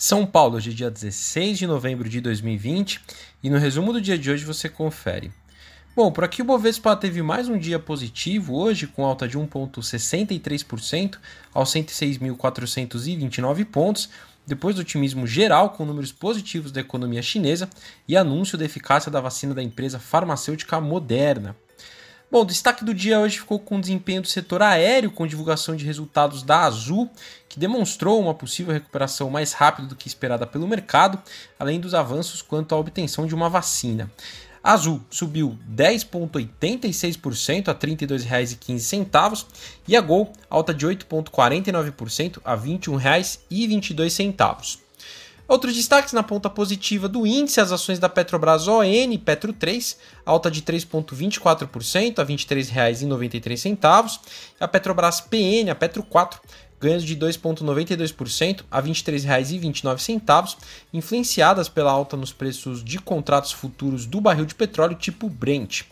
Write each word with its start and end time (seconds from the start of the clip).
São 0.00 0.24
Paulo, 0.24 0.56
hoje 0.56 0.70
é 0.70 0.72
dia 0.72 0.90
16 0.90 1.58
de 1.58 1.66
novembro 1.66 2.08
de 2.08 2.22
2020 2.22 3.02
e 3.42 3.50
no 3.50 3.58
resumo 3.58 3.92
do 3.92 4.00
dia 4.00 4.16
de 4.16 4.30
hoje 4.30 4.46
você 4.46 4.66
confere. 4.66 5.30
Bom, 5.94 6.10
por 6.10 6.24
aqui 6.24 6.40
o 6.40 6.44
Bovespa 6.46 6.96
teve 6.96 7.20
mais 7.20 7.50
um 7.50 7.58
dia 7.58 7.78
positivo 7.78 8.56
hoje, 8.56 8.86
com 8.86 9.04
alta 9.04 9.28
de 9.28 9.36
1,63% 9.38 11.18
aos 11.52 11.70
106.429 11.74 13.66
pontos, 13.66 14.08
depois 14.46 14.76
do 14.76 14.80
otimismo 14.80 15.26
geral 15.26 15.68
com 15.68 15.84
números 15.84 16.12
positivos 16.12 16.72
da 16.72 16.80
economia 16.80 17.20
chinesa 17.20 17.68
e 18.08 18.16
anúncio 18.16 18.56
da 18.56 18.64
eficácia 18.64 19.12
da 19.12 19.20
vacina 19.20 19.52
da 19.52 19.62
empresa 19.62 19.98
farmacêutica 19.98 20.80
Moderna. 20.80 21.54
Bom, 22.30 22.42
o 22.42 22.44
destaque 22.44 22.84
do 22.84 22.94
dia 22.94 23.18
hoje 23.18 23.40
ficou 23.40 23.58
com 23.58 23.76
o 23.76 23.80
desempenho 23.80 24.22
do 24.22 24.28
setor 24.28 24.62
aéreo, 24.62 25.10
com 25.10 25.26
divulgação 25.26 25.74
de 25.74 25.84
resultados 25.84 26.44
da 26.44 26.60
Azul, 26.60 27.10
que 27.48 27.58
demonstrou 27.58 28.20
uma 28.20 28.32
possível 28.32 28.72
recuperação 28.72 29.28
mais 29.28 29.52
rápida 29.52 29.88
do 29.88 29.96
que 29.96 30.06
esperada 30.06 30.46
pelo 30.46 30.68
mercado, 30.68 31.20
além 31.58 31.80
dos 31.80 31.92
avanços 31.92 32.40
quanto 32.40 32.72
à 32.72 32.78
obtenção 32.78 33.26
de 33.26 33.34
uma 33.34 33.48
vacina. 33.48 34.08
A 34.62 34.74
Azul 34.74 35.02
subiu 35.10 35.58
10,86% 35.74 37.66
a 37.66 37.72
R$ 37.72 37.78
32,15 37.78 39.46
e 39.88 39.96
a 39.96 40.00
Gol 40.00 40.32
alta 40.48 40.72
de 40.72 40.86
8,49% 40.86 42.40
a 42.44 42.54
R$ 42.54 42.60
21,22. 42.60 44.78
Outros 45.50 45.74
destaques 45.74 46.12
na 46.12 46.22
ponta 46.22 46.48
positiva 46.48 47.08
do 47.08 47.26
índice, 47.26 47.60
as 47.60 47.72
ações 47.72 47.98
da 47.98 48.08
Petrobras 48.08 48.68
ON 48.68 48.84
Petro 49.24 49.52
3, 49.52 49.96
alta 50.24 50.48
de 50.48 50.62
3,24% 50.62 52.20
a 52.20 52.22
R$ 52.22 52.36
23,93. 52.36 54.20
A 54.60 54.68
Petrobras 54.68 55.20
PN, 55.20 55.68
a 55.68 55.74
Petro 55.74 56.04
4, 56.04 56.40
ganhos 56.80 57.02
de 57.02 57.16
2,92% 57.16 58.62
a 58.70 58.78
R$ 58.78 58.90
23,29, 58.90 60.56
influenciadas 60.94 61.68
pela 61.68 61.90
alta 61.90 62.16
nos 62.16 62.32
preços 62.32 62.84
de 62.84 63.00
contratos 63.00 63.50
futuros 63.50 64.06
do 64.06 64.20
barril 64.20 64.46
de 64.46 64.54
petróleo 64.54 64.94
tipo 64.94 65.28
Brent. 65.28 65.82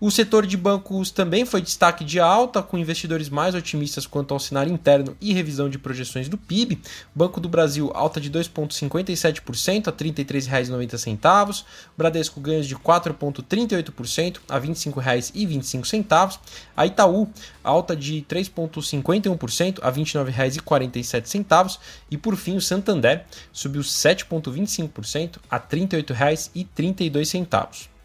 O 0.00 0.12
setor 0.12 0.46
de 0.46 0.56
bancos 0.56 1.10
também 1.10 1.44
foi 1.44 1.60
destaque 1.60 2.04
de 2.04 2.20
alta, 2.20 2.62
com 2.62 2.78
investidores 2.78 3.28
mais 3.28 3.56
otimistas 3.56 4.06
quanto 4.06 4.32
ao 4.32 4.38
cenário 4.38 4.72
interno 4.72 5.16
e 5.20 5.32
revisão 5.32 5.68
de 5.68 5.76
projeções 5.76 6.28
do 6.28 6.38
PIB. 6.38 6.80
Banco 7.12 7.40
do 7.40 7.48
Brasil 7.48 7.90
alta 7.92 8.20
de 8.20 8.30
2,57% 8.30 9.88
a 9.88 9.90
R$ 9.90 9.96
33,90. 9.96 11.64
Bradesco 11.96 12.40
ganhos 12.40 12.68
de 12.68 12.76
4,38% 12.76 14.36
a 14.48 14.56
R$ 14.56 14.68
25,25. 14.68 16.38
A 16.76 16.86
Itaú 16.86 17.28
alta 17.64 17.96
de 17.96 18.24
3,51% 18.28 19.80
a 19.82 19.90
R$ 19.90 20.00
29,47. 20.00 21.78
E 22.08 22.16
por 22.16 22.36
fim, 22.36 22.56
o 22.56 22.60
Santander 22.60 23.24
subiu 23.52 23.82
7,25% 23.82 25.38
a 25.50 25.56
R$ 25.56 25.62
38,32. 25.68 27.97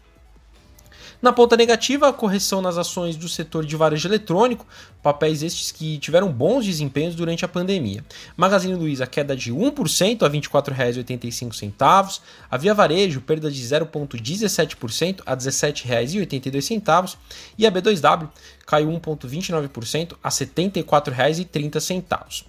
Na 1.24 1.32
ponta 1.32 1.56
negativa, 1.56 2.06
a 2.06 2.12
correção 2.12 2.60
nas 2.60 2.76
ações 2.76 3.16
do 3.16 3.30
setor 3.30 3.64
de 3.64 3.74
varejo 3.76 4.06
eletrônico, 4.06 4.66
papéis 5.02 5.42
estes 5.42 5.72
que 5.72 5.96
tiveram 5.96 6.30
bons 6.30 6.66
desempenhos 6.66 7.14
durante 7.14 7.46
a 7.46 7.48
pandemia. 7.48 8.04
Magazine 8.36 8.74
Luiza, 8.74 9.06
queda 9.06 9.34
de 9.34 9.50
1% 9.50 10.22
a 10.22 10.28
R$ 10.28 10.38
24,85. 10.38 12.20
A 12.50 12.58
Via 12.58 12.74
Varejo, 12.74 13.22
perda 13.22 13.50
de 13.50 13.58
0,17% 13.58 15.22
a 15.24 15.30
R$ 15.30 15.36
17,82. 15.38 17.16
E 17.56 17.66
a 17.66 17.72
B2W 17.72 18.28
caiu 18.66 18.88
1,29% 18.88 20.16
a 20.22 20.28
R$ 20.28 20.34
74,30. 20.34 22.44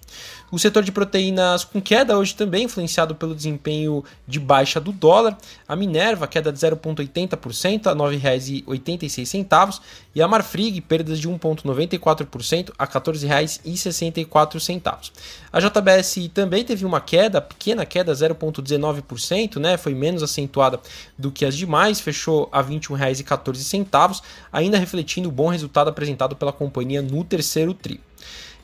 O 0.52 0.60
setor 0.60 0.84
de 0.84 0.92
proteínas 0.92 1.64
com 1.64 1.82
queda 1.82 2.16
hoje 2.18 2.36
também 2.36 2.66
influenciado 2.66 3.16
pelo 3.16 3.34
desempenho 3.36 4.04
de 4.28 4.40
baixa 4.40 4.80
do 4.80 4.92
dólar. 4.92 5.36
A 5.68 5.76
Minerva, 5.76 6.28
queda 6.28 6.52
de 6.52 6.60
0,80% 6.60 7.88
a 7.88 7.92
R$ 7.92 7.98
9,86. 8.20 9.82
E 10.14 10.22
a 10.22 10.28
Marfrig, 10.28 10.82
perdas 10.82 11.20
de 11.20 11.28
1,94% 11.28 12.72
a 12.78 12.84
R$ 12.86 12.92
14,64. 12.92 15.12
A 15.52 15.60
JBS 15.60 16.30
também 16.34 16.64
teve 16.64 16.86
uma 16.86 17.02
queda, 17.02 17.42
pequena 17.42 17.86
queda, 17.86 18.14
0,19%, 18.14 19.58
né? 19.58 19.76
foi 19.78 19.94
menos 19.94 20.24
acentuada 20.24 20.80
do 21.18 21.30
que 21.32 21.46
as 21.46 21.56
demais, 21.56 22.00
fechou 22.00 22.48
a 22.52 22.62
R$ 22.62 22.76
21,14, 22.76 24.22
ainda 24.54 24.78
refletindo 24.78 25.28
o 25.28 25.32
bom 25.32 25.50
resultado 25.50 25.90
apresentado 25.90 26.05
pela 26.36 26.54
companhia 26.54 27.02
no 27.02 27.24
terceiro 27.24 27.74
tri. 27.74 28.00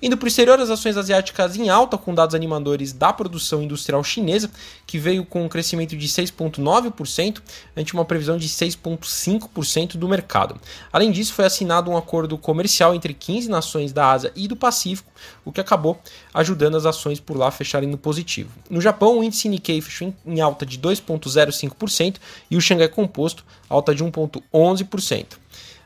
Indo 0.03 0.17
para 0.17 0.25
o 0.25 0.27
exterior, 0.27 0.59
as 0.59 0.71
ações 0.71 0.97
asiáticas 0.97 1.55
em 1.55 1.69
alta, 1.69 1.95
com 1.95 2.15
dados 2.15 2.33
animadores 2.33 2.91
da 2.91 3.13
produção 3.13 3.61
industrial 3.61 4.03
chinesa, 4.03 4.49
que 4.87 4.97
veio 4.97 5.23
com 5.23 5.45
um 5.45 5.47
crescimento 5.47 5.95
de 5.95 6.07
6,9%, 6.07 7.39
ante 7.77 7.93
uma 7.93 8.03
previsão 8.03 8.35
de 8.35 8.49
6,5% 8.49 9.97
do 9.97 10.09
mercado. 10.09 10.59
Além 10.91 11.11
disso, 11.11 11.35
foi 11.35 11.45
assinado 11.45 11.91
um 11.91 11.95
acordo 11.95 12.35
comercial 12.35 12.95
entre 12.95 13.13
15 13.13 13.47
nações 13.47 13.93
da 13.93 14.09
Ásia 14.09 14.31
e 14.35 14.47
do 14.47 14.55
Pacífico, 14.55 15.11
o 15.45 15.51
que 15.51 15.61
acabou 15.61 16.01
ajudando 16.33 16.77
as 16.77 16.87
ações 16.87 17.19
por 17.19 17.37
lá 17.37 17.49
a 17.49 17.51
fecharem 17.51 17.87
no 17.87 17.97
positivo. 17.97 18.49
No 18.71 18.81
Japão, 18.81 19.19
o 19.19 19.23
índice 19.23 19.47
Nikkei 19.47 19.81
fechou 19.81 20.11
em 20.25 20.41
alta 20.41 20.65
de 20.65 20.79
2,05% 20.79 22.15
e 22.49 22.57
o 22.57 22.61
Xangai 22.61 22.87
Composto 22.87 23.45
alta 23.69 23.93
de 23.93 24.03
1,11%. 24.03 25.25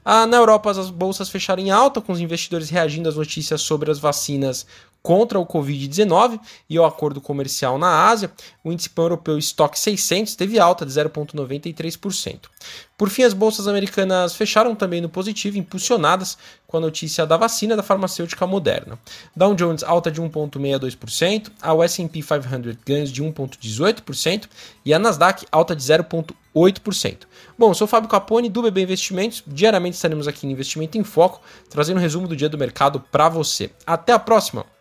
Ah, 0.08 0.28
na 0.28 0.38
Europa, 0.38 0.70
as 0.70 0.92
bolsas 0.92 1.30
fecharam 1.30 1.64
em 1.64 1.72
alta, 1.72 2.00
com 2.00 2.14
os 2.14 2.20
investidores 2.20 2.70
reagindo 2.70 3.10
às 3.10 3.16
notícias 3.16 3.62
sobre 3.62 3.90
as 3.90 3.98
vacinas 3.98 4.68
contra 5.02 5.40
o 5.40 5.46
Covid-19 5.46 6.40
e 6.68 6.78
ao 6.78 6.86
acordo 6.86 7.22
comercial 7.22 7.78
na 7.78 8.08
Ásia, 8.08 8.32
o 8.64 8.72
índice 8.72 8.90
pan-europeu 8.90 9.38
Stock 9.38 9.78
600 9.78 10.36
teve 10.36 10.60
alta 10.60 10.84
de 10.84 10.92
0,93%. 10.92 12.40
Por 12.98 13.10
fim, 13.10 13.22
as 13.22 13.34
bolsas 13.34 13.68
americanas 13.68 14.36
fecharam 14.36 14.76
também 14.76 15.02
no 15.02 15.10
positivo, 15.10 15.60
impulsionadas 15.60 16.38
com 16.66 16.78
a 16.78 16.80
notícia 16.80 17.26
da 17.26 17.38
vacina 17.38 17.76
da 17.76 17.84
farmacêutica 17.84 18.48
Moderna. 18.48 18.98
Dow 19.36 19.54
Jones 19.54 19.84
alta 19.84 20.12
de 20.12 20.20
1,62%, 20.20 21.52
a 21.62 21.76
S&P 21.84 22.24
500 22.24 22.78
ganhos 22.84 23.12
de 23.12 23.24
1,18% 23.24 24.46
e 24.84 24.92
a 24.92 24.98
Nasdaq 24.98 25.46
alta 25.52 25.76
de 25.76 25.84
0,8%. 26.56 27.20
Bom, 27.58 27.74
sou 27.74 27.88
Fábio 27.88 28.10
Capone 28.10 28.50
do 28.50 28.62
BB 28.62 28.84
Investimentos. 28.84 29.44
Diariamente 29.46 29.96
estaremos 29.96 30.28
aqui 30.28 30.46
no 30.46 30.54
Investimento 30.54 30.98
em 30.98 31.04
Foco, 31.04 31.42
trazendo 31.70 31.98
um 31.98 32.02
resumo 32.02 32.28
do 32.28 32.36
dia 32.36 32.50
do 32.50 32.58
mercado 32.58 33.00
para 33.12 33.28
você. 33.28 33.70
Até 33.86 34.14
a 34.14 34.20
próxima! 34.20 34.75